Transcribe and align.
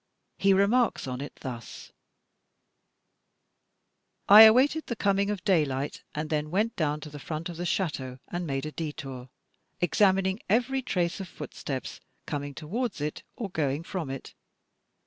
He 0.39 0.51
remarks 0.51 1.05
on 1.05 1.21
it 1.21 1.35
thus: 1.41 1.91
"I 4.27 4.41
awaited 4.45 4.87
the 4.87 4.95
coming 4.95 5.29
of 5.29 5.43
daylight 5.43 6.01
and 6.15 6.31
then 6.31 6.49
went 6.49 6.75
down 6.75 7.01
to 7.01 7.11
the 7.11 7.19
front 7.19 7.49
of 7.49 7.57
the 7.57 7.67
chateau, 7.67 8.17
and 8.27 8.47
made 8.47 8.65
a 8.65 8.71
detour, 8.71 9.29
examining 9.79 10.39
every 10.49 10.81
trace 10.81 11.19
of 11.19 11.27
footsteps 11.27 11.99
coming 12.25 12.55
towards 12.55 12.99
it 12.99 13.21
or 13.35 13.51
going 13.51 13.83
from 13.83 14.09
it. 14.09 14.33